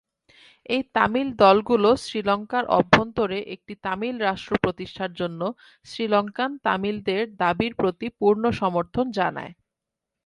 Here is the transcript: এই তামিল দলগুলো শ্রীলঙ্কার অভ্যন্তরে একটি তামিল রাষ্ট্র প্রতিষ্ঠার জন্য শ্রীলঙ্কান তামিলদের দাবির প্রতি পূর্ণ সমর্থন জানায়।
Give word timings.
এই 0.69 0.81
তামিল 0.95 1.27
দলগুলো 1.43 1.89
শ্রীলঙ্কার 2.03 2.65
অভ্যন্তরে 2.77 3.39
একটি 3.55 3.73
তামিল 3.83 4.15
রাষ্ট্র 4.19 4.53
প্রতিষ্ঠার 4.63 5.11
জন্য 5.13 5.41
শ্রীলঙ্কান 5.85 6.51
তামিলদের 6.65 7.23
দাবির 7.43 7.73
প্রতি 7.75 8.07
পূর্ণ 8.19 8.43
সমর্থন 8.61 9.05
জানায়। 9.19 9.53